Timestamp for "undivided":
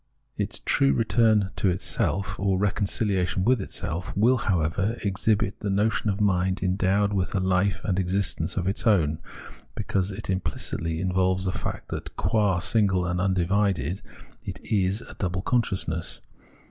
13.21-14.01